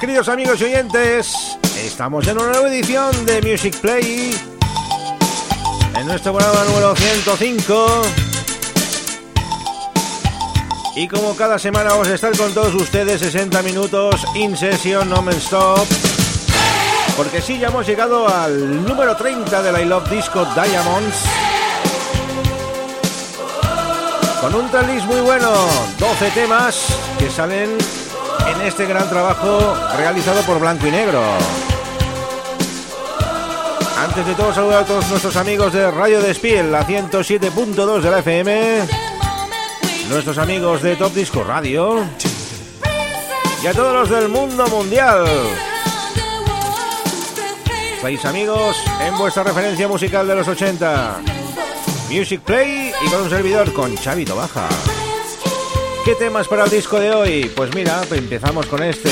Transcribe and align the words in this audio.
Queridos 0.00 0.28
amigos 0.28 0.60
y 0.60 0.64
oyentes, 0.64 1.58
estamos 1.76 2.26
en 2.26 2.38
una 2.38 2.52
nueva 2.52 2.68
edición 2.68 3.26
de 3.26 3.40
Music 3.42 3.76
Play, 3.80 4.34
en 5.94 6.06
nuestro 6.06 6.32
programa 6.32 6.64
número 6.64 6.96
105. 6.96 8.02
Y 10.96 11.06
como 11.06 11.36
cada 11.36 11.58
semana 11.58 11.90
vamos 11.90 12.08
a 12.08 12.14
estar 12.14 12.36
con 12.36 12.52
todos 12.52 12.74
ustedes 12.74 13.20
60 13.20 13.62
minutos 13.62 14.24
in 14.34 14.56
session, 14.56 15.08
no 15.08 15.28
stop. 15.30 15.86
Porque 17.16 17.40
sí, 17.40 17.58
ya 17.58 17.68
hemos 17.68 17.86
llegado 17.86 18.28
al 18.28 18.84
número 18.84 19.14
30 19.16 19.62
de 19.62 19.72
la 19.72 19.82
I 19.82 19.84
Love 19.84 20.10
Disco 20.10 20.46
Diamonds. 20.54 21.16
Con 24.40 24.54
un 24.54 24.70
tracklist 24.70 25.06
muy 25.06 25.20
bueno, 25.20 25.52
12 25.98 26.30
temas 26.30 26.86
que 27.18 27.30
salen 27.30 27.76
en 28.48 28.60
este 28.62 28.86
gran 28.86 29.08
trabajo 29.08 29.76
realizado 29.96 30.42
por 30.42 30.58
Blanco 30.58 30.86
y 30.86 30.90
Negro. 30.90 31.22
Antes 33.98 34.26
de 34.26 34.34
todo, 34.34 34.52
saludar 34.52 34.82
a 34.82 34.86
todos 34.86 35.08
nuestros 35.08 35.36
amigos 35.36 35.72
de 35.72 35.90
Radio 35.90 36.20
Despiel, 36.20 36.70
la 36.70 36.86
107.2 36.86 38.00
de 38.00 38.10
la 38.10 38.18
FM, 38.18 38.80
nuestros 40.08 40.38
amigos 40.38 40.82
de 40.82 40.96
Top 40.96 41.14
Disco 41.14 41.42
Radio 41.42 42.04
y 43.62 43.66
a 43.66 43.72
todos 43.72 43.94
los 43.94 44.10
del 44.10 44.28
mundo 44.28 44.66
mundial. 44.66 45.24
Estáis 47.96 48.24
amigos 48.26 48.76
en 49.00 49.16
vuestra 49.16 49.42
referencia 49.42 49.88
musical 49.88 50.28
de 50.28 50.34
los 50.34 50.46
80. 50.46 51.22
Music 52.10 52.42
Play 52.42 52.92
y 53.02 53.08
con 53.08 53.22
un 53.22 53.30
servidor 53.30 53.72
con 53.72 53.96
Chavito 53.96 54.36
Baja. 54.36 54.68
¿Qué 56.04 56.14
temas 56.16 56.46
para 56.48 56.64
el 56.64 56.70
disco 56.70 57.00
de 57.00 57.14
hoy? 57.14 57.50
Pues 57.56 57.74
mira, 57.74 58.02
empezamos 58.10 58.66
con 58.66 58.82
este. 58.82 59.08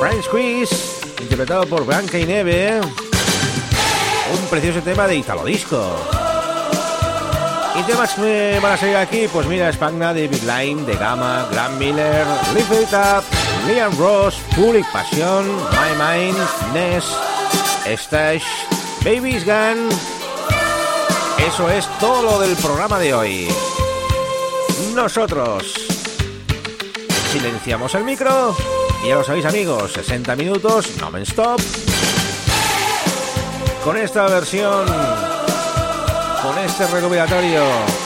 Brian 0.00 0.22
Squeeze, 0.22 0.74
interpretado 1.20 1.66
por 1.66 1.84
Blanca 1.84 2.18
y 2.18 2.24
Neve. 2.24 2.80
Un 2.80 4.48
precioso 4.48 4.80
tema 4.80 5.06
de 5.06 5.16
Italo 5.16 5.44
Disco. 5.44 5.94
Y 7.78 7.82
temas 7.82 8.14
que 8.14 8.58
van 8.62 8.72
a 8.72 8.76
salir 8.78 8.96
aquí, 8.96 9.28
pues 9.30 9.46
mira, 9.46 9.70
Spagna, 9.70 10.14
David 10.14 10.44
Line, 10.44 10.86
De 10.86 10.96
Gama, 10.96 11.46
Grant 11.52 11.78
Miller, 11.78 12.24
Lift 12.54 12.72
It 12.72 12.92
Up, 12.94 13.22
Liam 13.66 13.94
Ross, 13.98 14.40
Public 14.56 14.86
Passion, 14.90 15.46
My 15.72 15.92
Mind, 15.98 16.38
Ness, 16.72 17.04
Stash, 18.02 18.46
Baby's 19.04 19.44
Gun. 19.44 19.90
Eso 21.46 21.68
es 21.68 21.86
todo 22.00 22.22
lo 22.22 22.40
del 22.40 22.56
programa 22.56 22.98
de 22.98 23.12
hoy 23.12 23.48
nosotros. 25.02 25.74
Silenciamos 27.30 27.94
el 27.94 28.02
micro 28.02 28.56
y 29.04 29.08
ya 29.08 29.14
lo 29.14 29.22
sabéis 29.22 29.44
amigos, 29.44 29.92
60 29.92 30.34
minutos, 30.34 30.96
no 31.00 31.10
me 31.10 31.22
stop. 31.22 31.60
Con 33.84 33.96
esta 33.96 34.26
versión, 34.26 34.86
con 36.42 36.58
este 36.58 36.86
recuperatorio, 36.88 37.62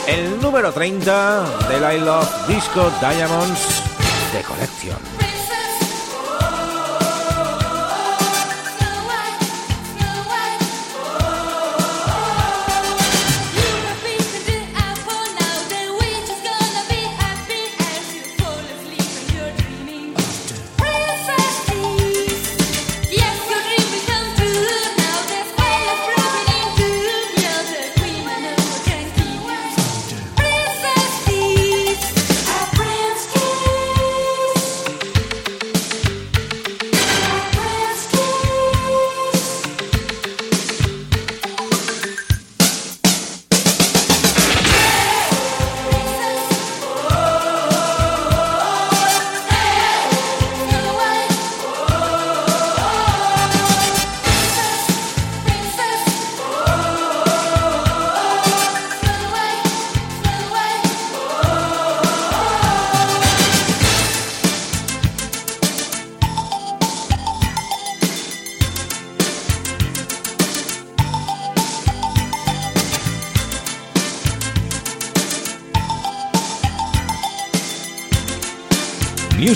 el 0.07 0.39
número 0.39 0.71
30 0.71 1.45
del 1.69 1.97
I 1.97 2.01
Love 2.01 2.47
Disco 2.47 2.93
Diamonds 3.01 3.83
de 4.35 4.43
colección. 4.43 5.22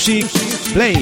Music 0.09 0.73
Play. 0.73 0.95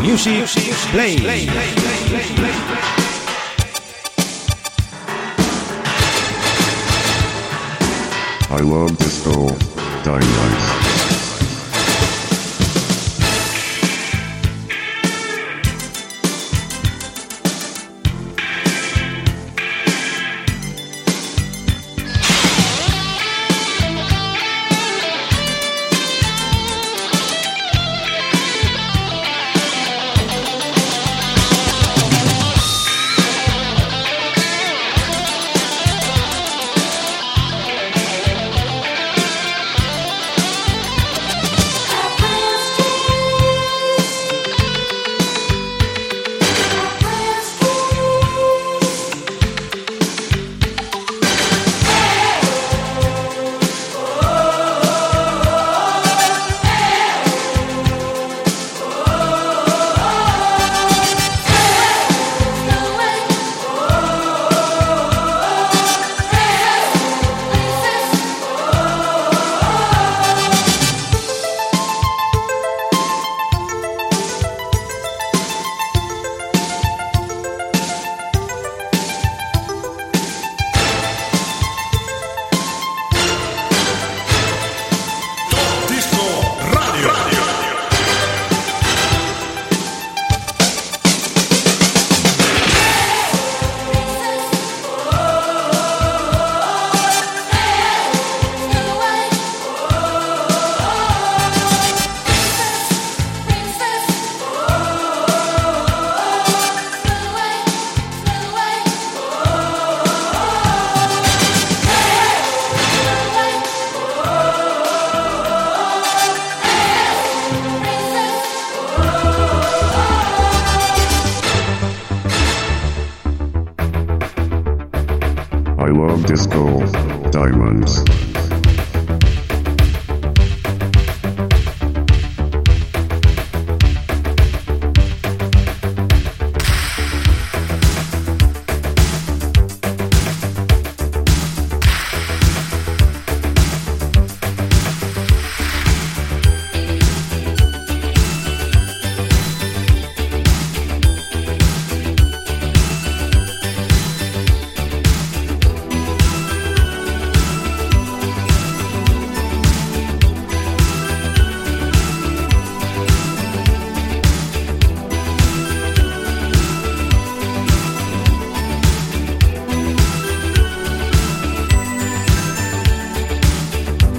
Music 0.00 0.46
Play. 0.92 1.48
I 8.50 8.60
love 8.60 8.96
disco 8.98 9.56
dynamite. 10.04 10.87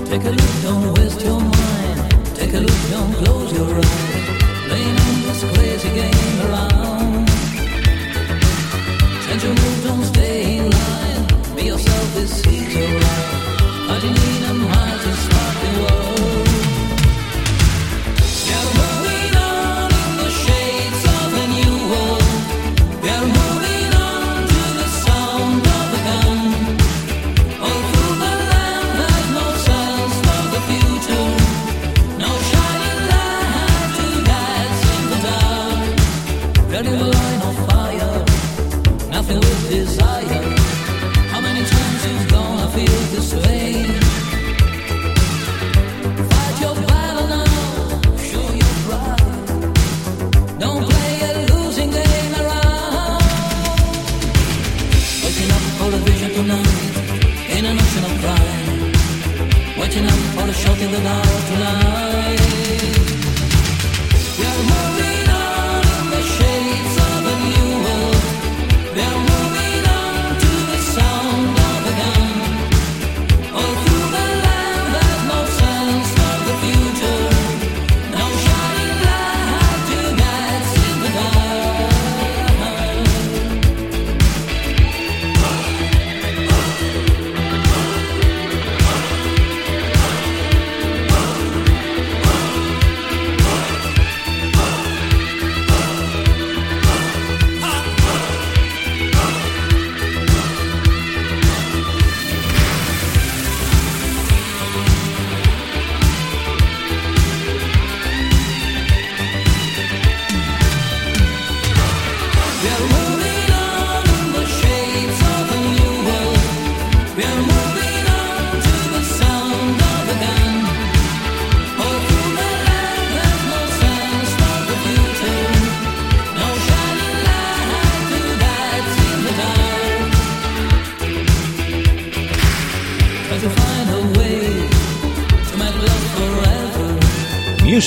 Take 0.09 0.23
a 0.23 0.31
look, 0.31 0.61
don't 0.63 0.97
waste 0.97 1.21
your 1.21 1.39
mind. 1.39 2.35
Take 2.35 2.53
a 2.55 2.59
look, 2.61 2.89
don't 2.89 3.13
close 3.13 3.53
your 3.53 3.75
eyes. 3.75 4.65
Playing 4.67 4.97
in 4.97 5.21
this 5.21 5.43
crazy 5.53 5.89
game. 5.89 6.38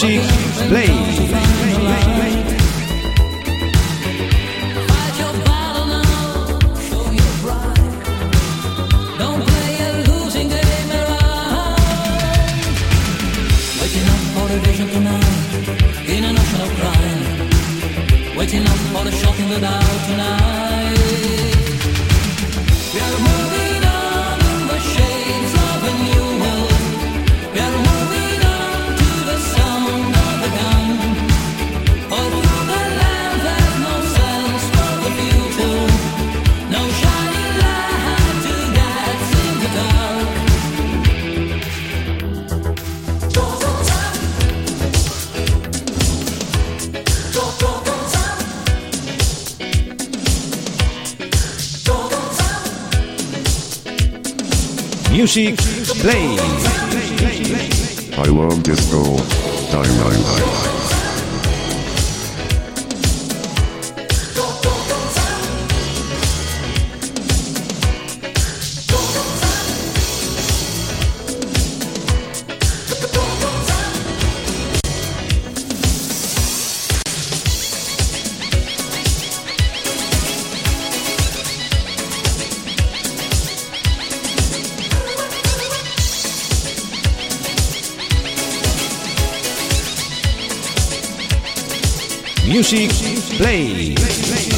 Music 0.02 0.68
Play. 0.68 1.01
Music 55.34 55.56
Play. 56.02 56.36
I 58.18 58.28
love 58.28 58.62
disco 58.62 59.02
diamonds. 59.70 60.61
Music 92.52 92.90
Play. 93.38 94.51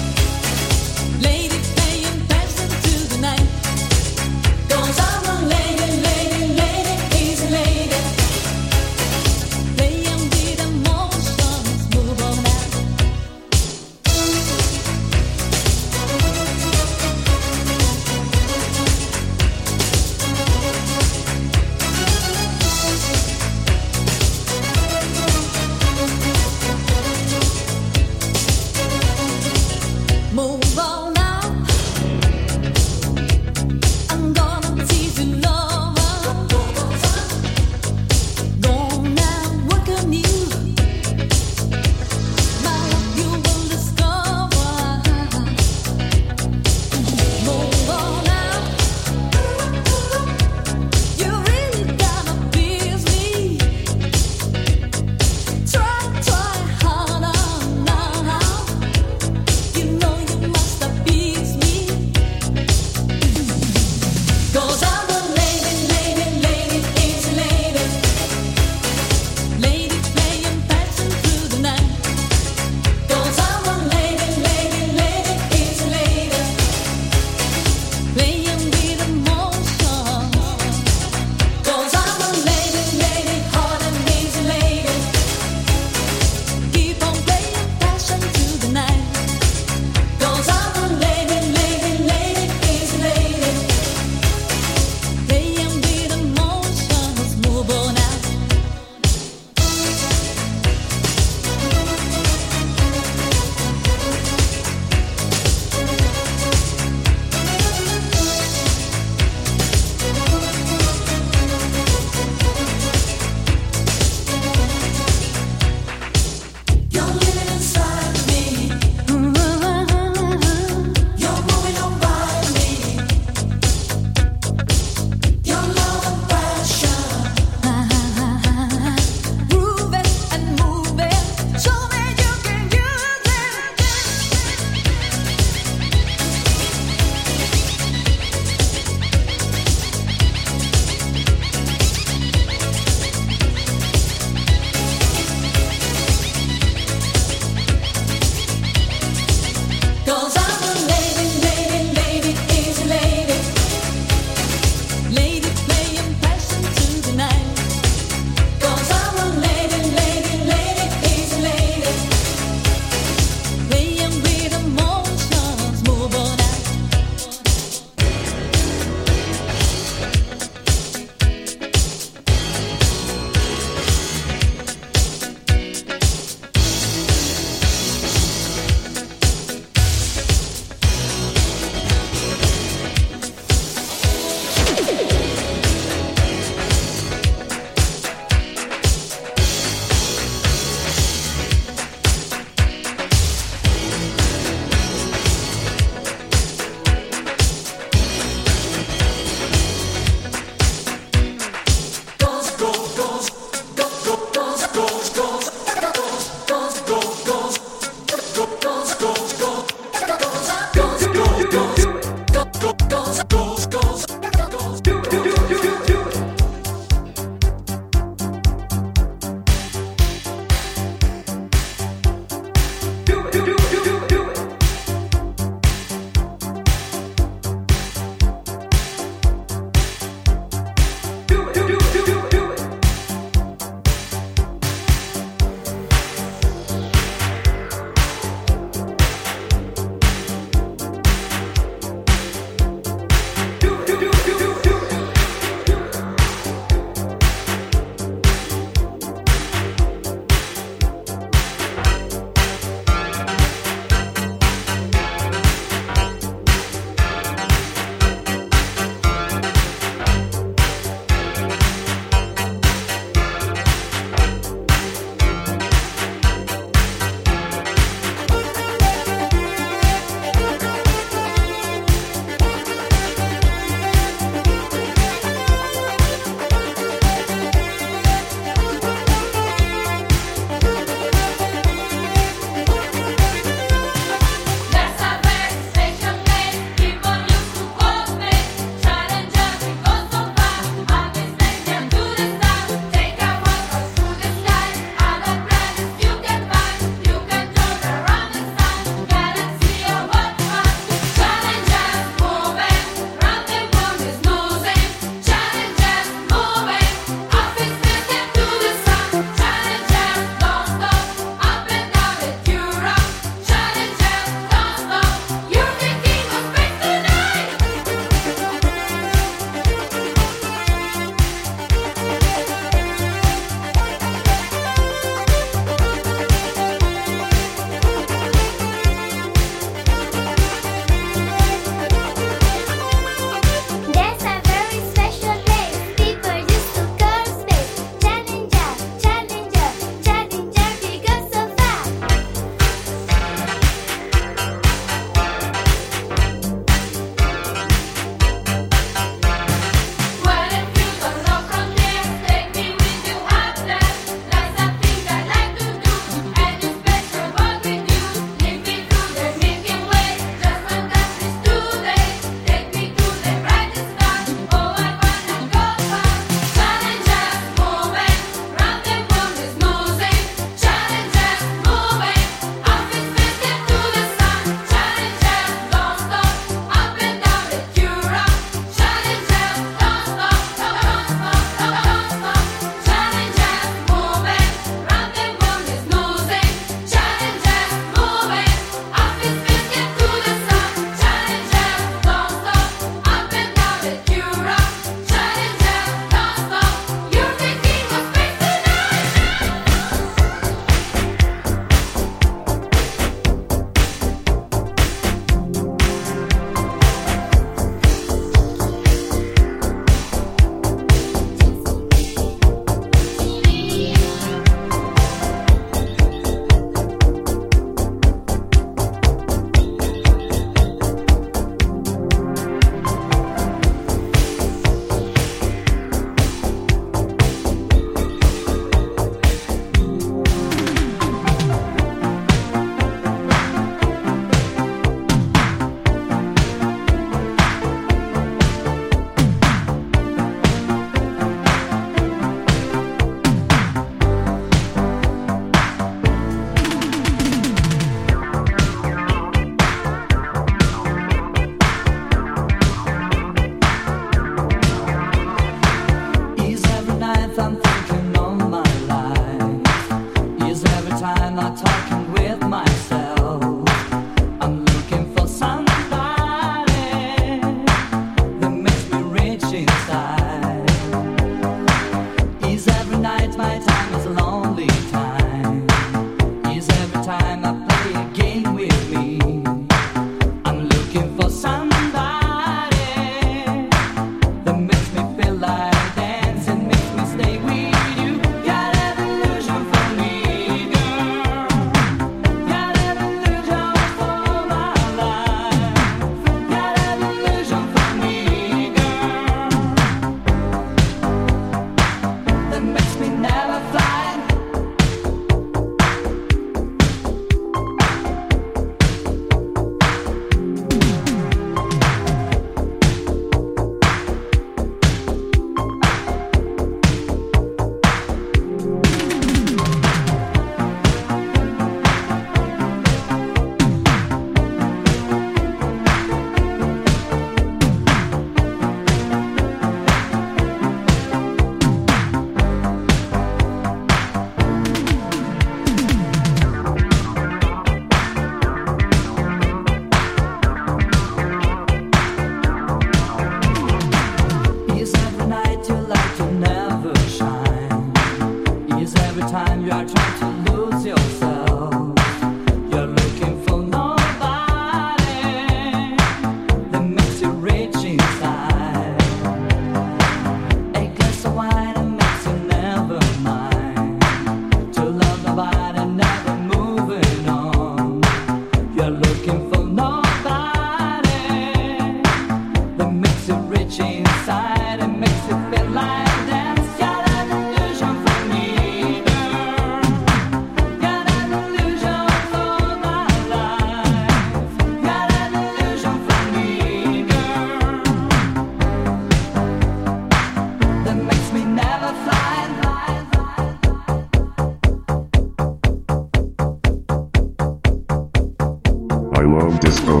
Disco 599.60 600.00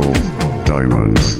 diamonds. 0.64 1.35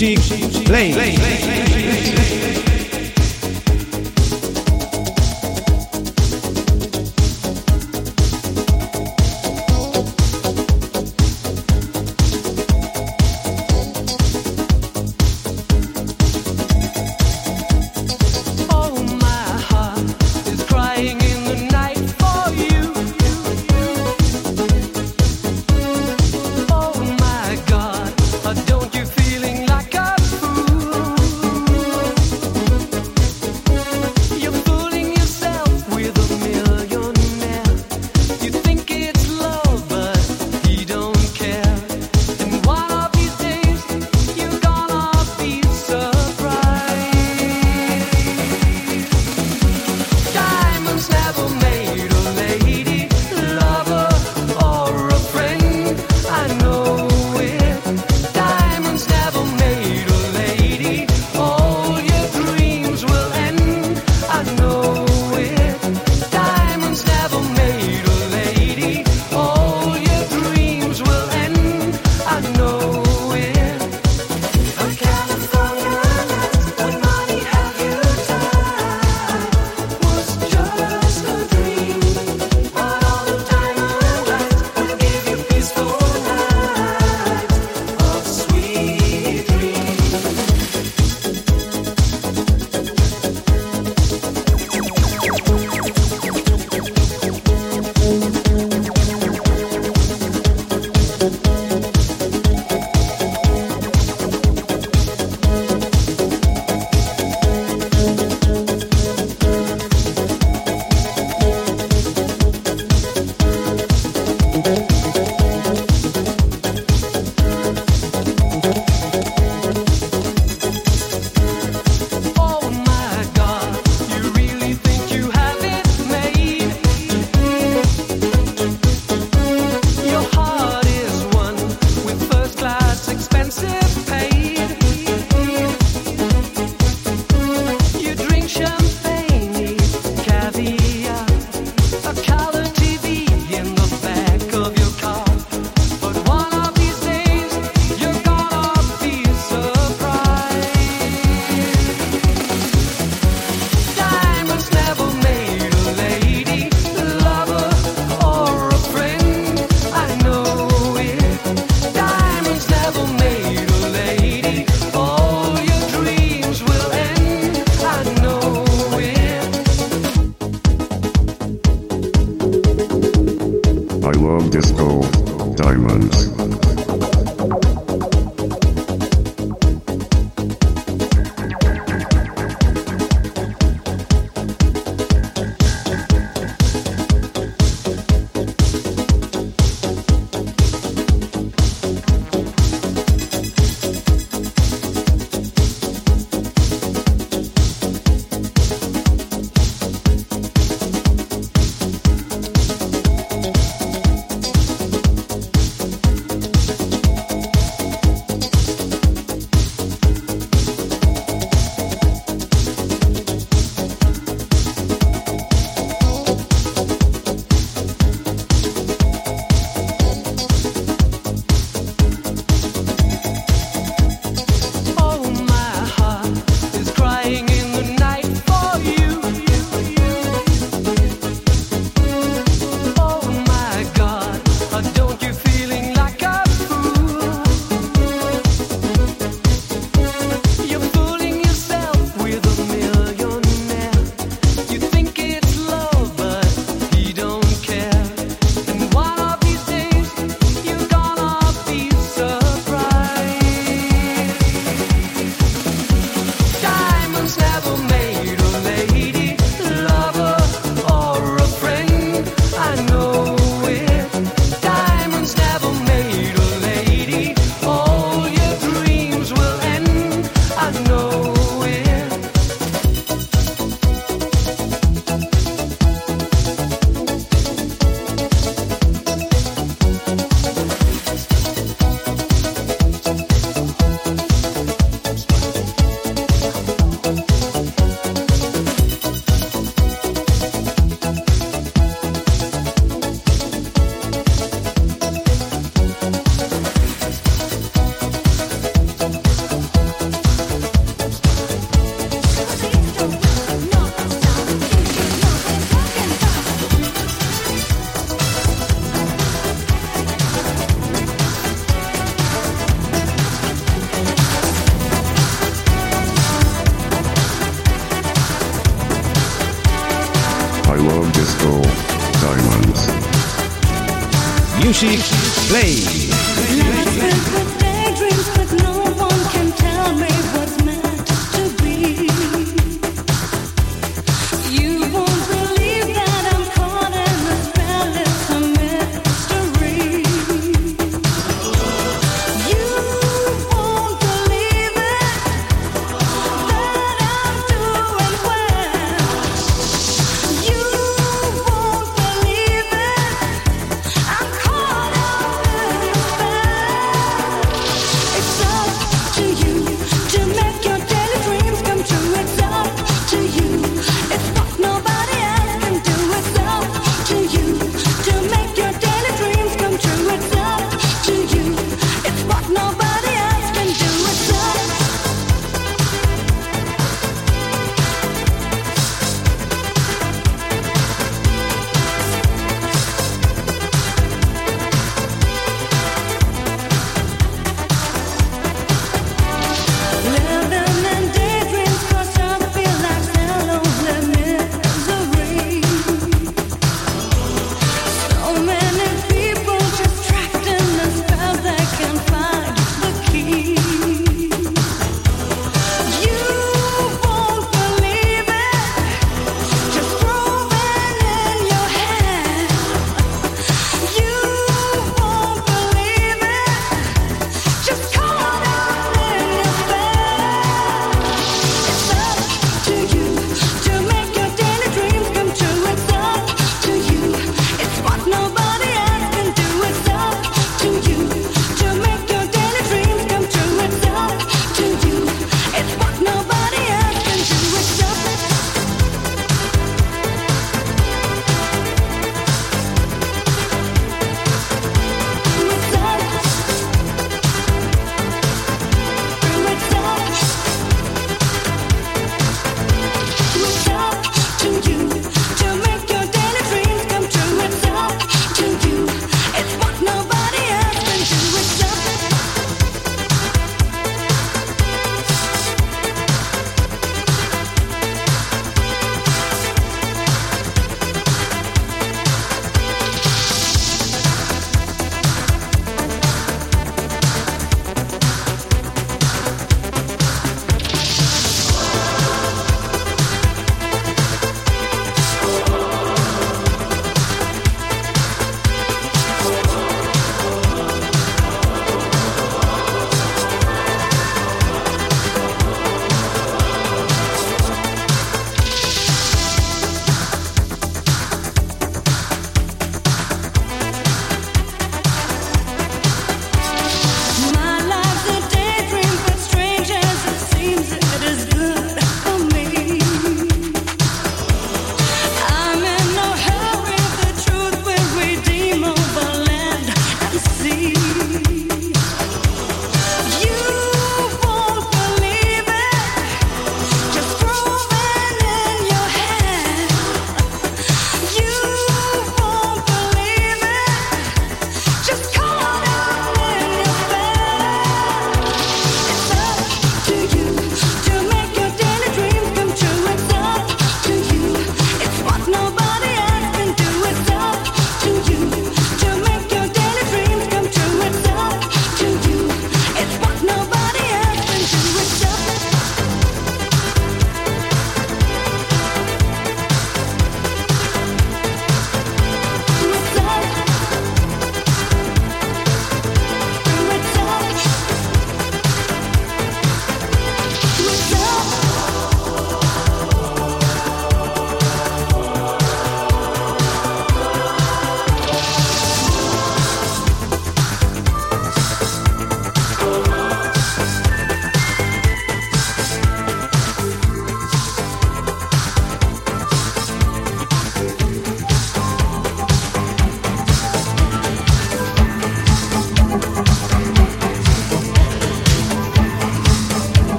Music 0.00 0.64
Play. 0.64 1.21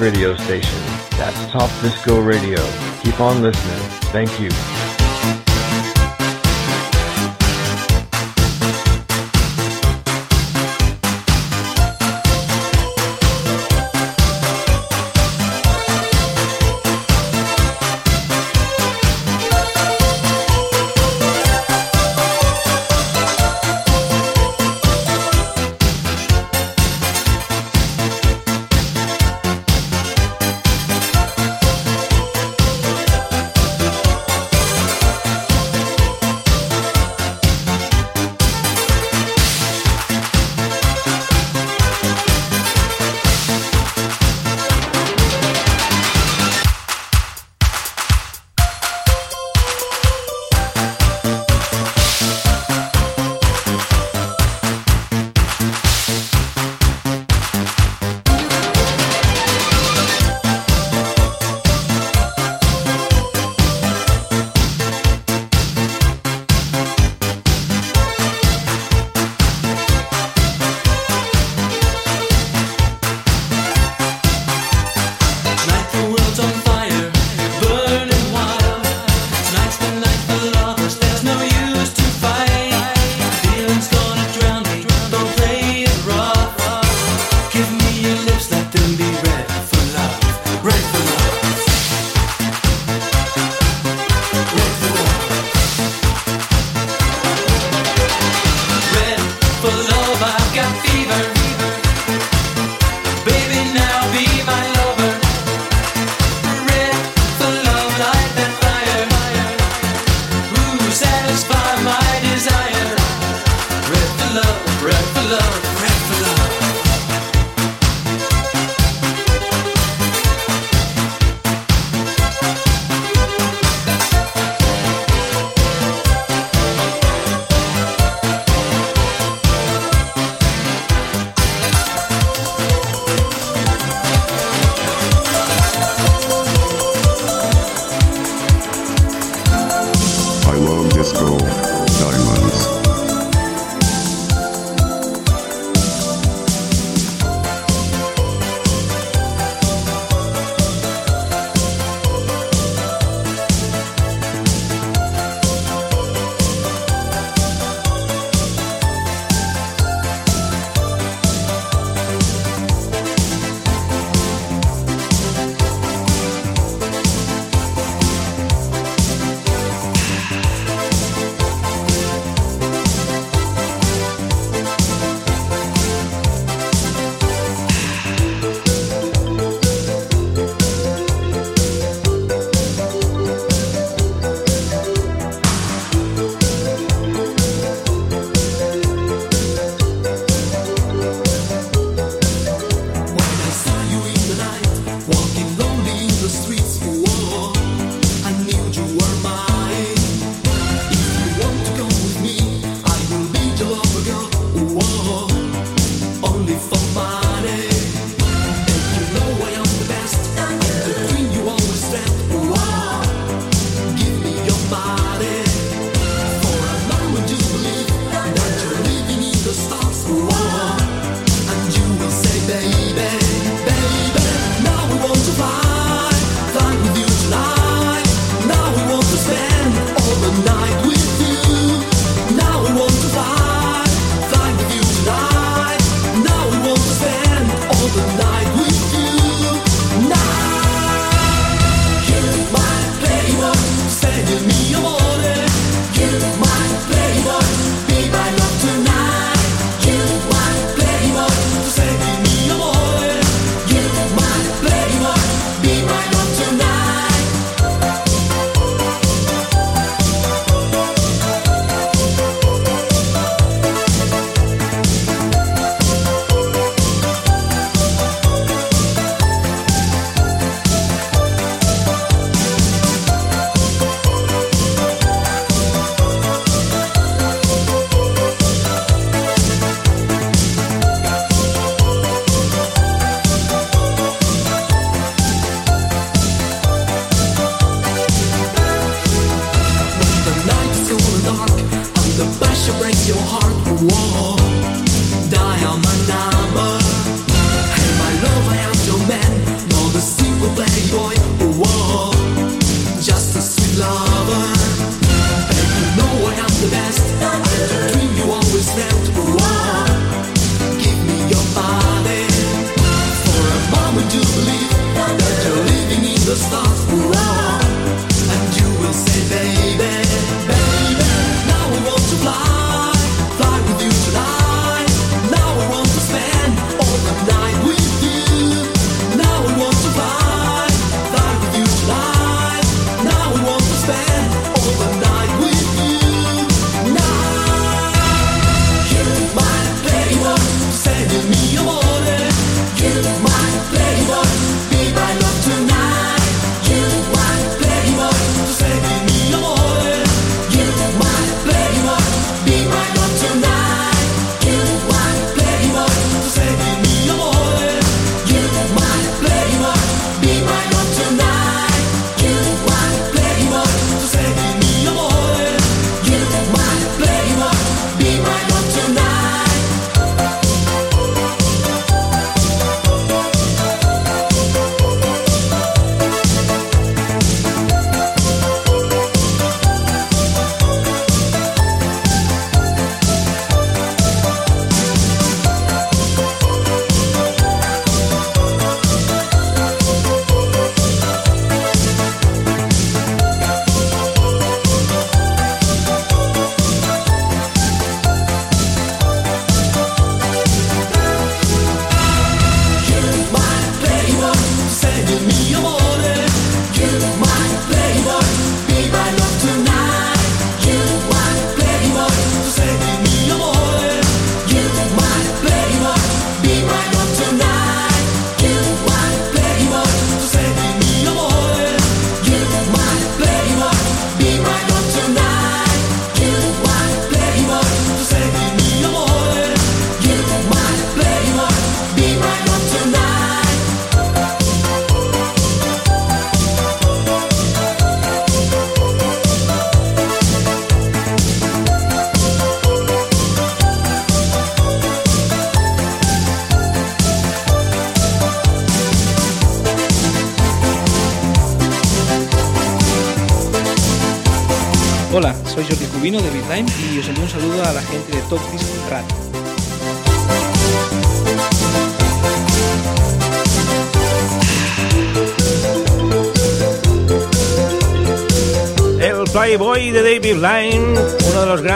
radio 0.00 0.34
station. 0.36 0.78
That's 1.12 1.50
Top 1.50 1.70
Disco 1.82 2.20
Radio. 2.20 2.58
Keep 3.02 3.20
on 3.20 3.42
listening. 3.42 3.78
Thank 4.12 4.40
you. 4.40 4.50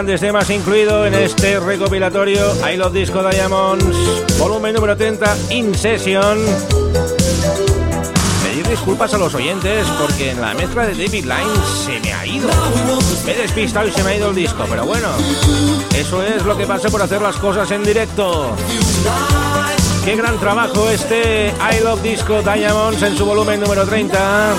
Grandes 0.01 0.21
temas 0.23 0.49
incluido 0.49 1.05
en 1.05 1.13
este 1.13 1.61
recopilatorio 1.61 2.55
I 2.67 2.79
Love 2.79 2.95
Disco 2.95 3.23
Diamonds, 3.23 3.85
volumen 4.39 4.75
número 4.75 4.97
30, 4.97 5.37
In 5.51 5.75
Session. 5.75 6.39
Pedir 8.43 8.67
disculpas 8.67 9.13
a 9.13 9.19
los 9.19 9.35
oyentes 9.35 9.87
porque 10.01 10.31
en 10.31 10.41
la 10.41 10.55
mezcla 10.55 10.87
de 10.87 10.95
David 10.95 11.25
Line 11.25 11.67
se 11.85 12.01
me 12.01 12.15
ha 12.15 12.25
ido. 12.25 12.49
Me 13.27 13.33
he 13.33 13.43
despistado 13.43 13.89
y 13.89 13.91
se 13.91 14.03
me 14.03 14.13
ha 14.13 14.17
ido 14.17 14.31
el 14.31 14.35
disco, 14.35 14.65
pero 14.71 14.87
bueno, 14.87 15.09
eso 15.95 16.23
es 16.23 16.47
lo 16.47 16.57
que 16.57 16.65
pasa 16.65 16.89
por 16.89 17.03
hacer 17.03 17.21
las 17.21 17.37
cosas 17.37 17.71
en 17.71 17.85
directo. 17.85 18.57
Qué 20.03 20.17
gran 20.17 20.39
trabajo 20.41 20.89
este 20.89 21.49
I 21.49 21.85
Love 21.85 22.01
Disco 22.01 22.41
Diamonds 22.41 23.03
en 23.03 23.19
su 23.19 23.27
volumen 23.27 23.61
número 23.61 23.85
30. 23.85 24.55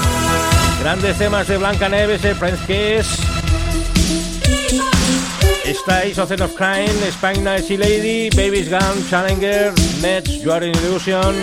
Grandes 0.82 1.18
temas 1.18 1.48
de 1.48 1.58
Blanca 1.58 1.90
Neves, 1.90 2.24
el 2.26 2.36
Prince 2.36 2.64
Kiss. 2.68 3.21
Estáis 5.72 6.20
Ocean 6.20 6.42
of 6.42 6.54
Crime, 6.56 7.12
Spine 7.12 7.44
Nice 7.44 7.78
Lady, 7.78 8.30
Baby's 8.36 8.68
Gun, 8.68 9.08
Challenger, 9.10 9.72
Nets, 10.02 10.44
You 10.44 10.52
Are 10.52 10.62
in 10.66 10.76
Illusion, 10.76 11.34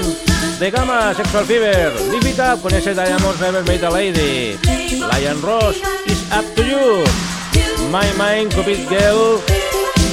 De 0.60 0.70
Gama, 0.70 1.14
Sexual 1.14 1.44
Fever, 1.46 1.94
Live 2.10 2.28
It 2.28 2.38
Up 2.38 2.60
con 2.60 2.74
ese 2.74 2.94
Diamonds 2.94 3.40
Never 3.40 3.64
Made 3.64 3.84
a 3.84 3.90
Lady, 3.90 4.58
Lion 5.00 5.40
Ross, 5.40 5.76
Is 6.04 6.22
Up 6.30 6.44
to 6.56 6.62
You, 6.62 7.04
My 7.90 8.04
Mind, 8.18 8.52
Cupid 8.52 8.86
Girl, 8.90 9.40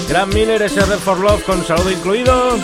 Grant 0.08 0.34
Miller, 0.34 0.62
ese 0.62 0.80
Red 0.86 1.00
for 1.00 1.20
Love 1.20 1.44
con 1.44 1.66
saludo 1.66 1.92
incluido. 1.92 2.58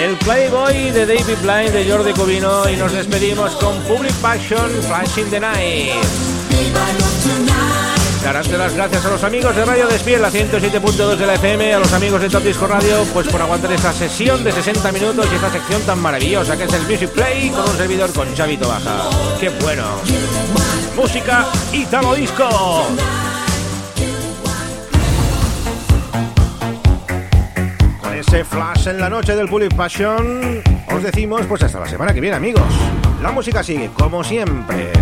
El 0.00 0.16
Playboy 0.16 0.92
de 0.92 1.04
David 1.04 1.38
Blind 1.42 1.72
de 1.72 1.84
Jordi 1.84 2.14
Cubino 2.14 2.70
y 2.70 2.76
nos 2.76 2.92
despedimos 2.92 3.52
con 3.56 3.76
Public 3.82 4.14
Passion 4.22 4.70
Flash 4.82 5.18
in 5.18 5.28
the 5.28 5.40
Night. 5.40 7.07
Darante 8.28 8.58
las 8.58 8.74
gracias 8.74 9.06
a 9.06 9.08
los 9.08 9.24
amigos 9.24 9.56
de 9.56 9.64
Radio 9.64 9.86
Despiel, 9.86 10.20
la 10.20 10.30
107.2 10.30 11.16
de 11.16 11.26
la 11.26 11.36
FM, 11.36 11.72
a 11.72 11.78
los 11.78 11.90
amigos 11.94 12.20
de 12.20 12.28
Top 12.28 12.42
Disco 12.42 12.66
Radio, 12.66 13.02
pues 13.14 13.26
por 13.26 13.40
aguantar 13.40 13.72
esta 13.72 13.90
sesión 13.90 14.44
de 14.44 14.52
60 14.52 14.92
minutos 14.92 15.26
y 15.32 15.34
esta 15.34 15.50
sección 15.50 15.80
tan 15.86 15.98
maravillosa 15.98 16.54
que 16.54 16.64
es 16.64 16.72
el 16.74 16.82
Music 16.82 17.08
Play 17.08 17.48
con 17.48 17.62
un 17.62 17.74
servidor 17.78 18.12
con 18.12 18.34
Chavito 18.34 18.68
Baja. 18.68 19.08
¡Qué 19.40 19.48
bueno! 19.48 19.86
Música 20.94 21.46
Italo 21.72 22.14
Disco. 22.16 22.46
Con 28.02 28.14
ese 28.14 28.44
flash 28.44 28.88
en 28.88 29.00
la 29.00 29.08
noche 29.08 29.34
del 29.34 29.48
Public 29.48 29.74
Passion, 29.74 30.62
os 30.94 31.02
decimos 31.02 31.46
pues 31.48 31.62
hasta 31.62 31.80
la 31.80 31.88
semana 31.88 32.12
que 32.12 32.20
viene, 32.20 32.36
amigos. 32.36 32.70
La 33.22 33.32
música 33.32 33.62
sigue, 33.62 33.90
como 33.96 34.22
siempre. 34.22 34.92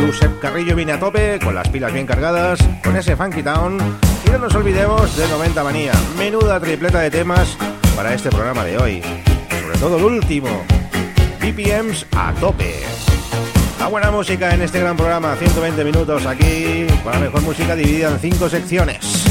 Josep 0.00 0.40
Carrillo 0.40 0.74
viene 0.74 0.92
a 0.92 0.98
tope, 0.98 1.38
con 1.44 1.54
las 1.54 1.68
pilas 1.68 1.92
bien 1.92 2.06
cargadas, 2.06 2.58
con 2.82 2.96
ese 2.96 3.16
Funky 3.16 3.42
Town. 3.42 3.78
Y 4.26 4.30
no 4.30 4.38
nos 4.38 4.54
olvidemos 4.54 5.14
de 5.16 5.28
90 5.28 5.62
Manía, 5.62 5.92
menuda 6.16 6.58
tripleta 6.58 7.00
de 7.00 7.10
temas 7.10 7.56
para 7.94 8.14
este 8.14 8.30
programa 8.30 8.64
de 8.64 8.78
hoy. 8.78 9.02
Sobre 9.62 9.78
todo 9.78 9.98
el 9.98 10.04
último, 10.04 10.48
BPMs 11.40 12.06
a 12.16 12.32
tope. 12.40 12.82
La 13.78 13.88
buena 13.88 14.10
música 14.10 14.54
en 14.54 14.62
este 14.62 14.80
gran 14.80 14.96
programa, 14.96 15.36
120 15.36 15.84
minutos 15.84 16.24
aquí, 16.24 16.86
con 17.02 17.12
la 17.12 17.18
mejor 17.18 17.42
música 17.42 17.76
dividida 17.76 18.10
en 18.10 18.18
5 18.18 18.48
secciones. 18.48 19.24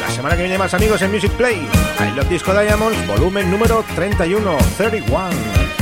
La 0.00 0.10
semana 0.10 0.36
que 0.36 0.42
viene 0.42 0.58
más 0.58 0.74
amigos 0.74 1.00
en 1.02 1.12
Music 1.12 1.30
Play. 1.32 1.68
I 2.00 2.16
Love 2.16 2.28
Disco 2.28 2.52
Diamonds, 2.52 3.06
volumen 3.06 3.48
número 3.48 3.84
31, 3.94 4.58
31. 4.76 5.30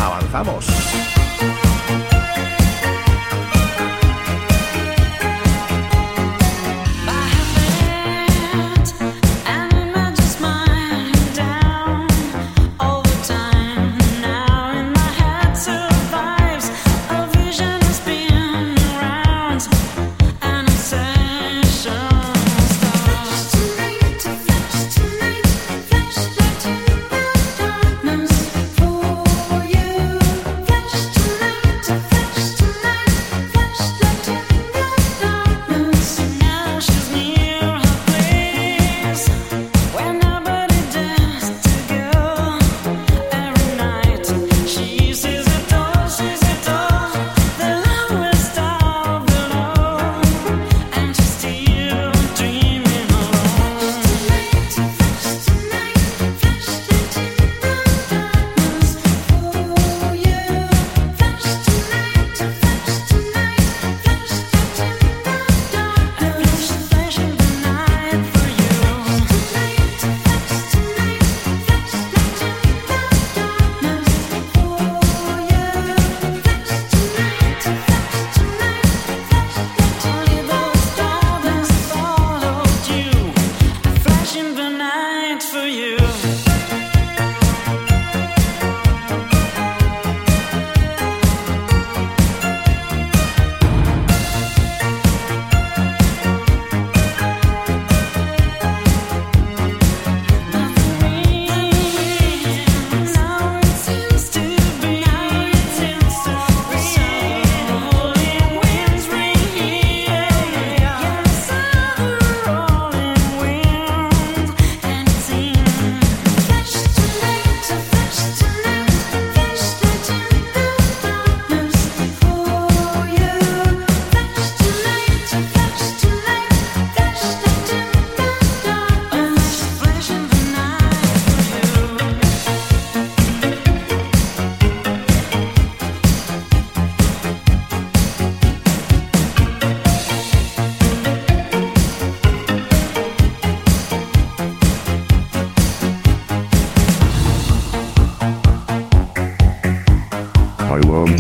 Avanzamos. 0.03 1.24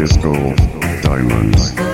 Disco 0.04 0.54
diamonds. 1.00 1.93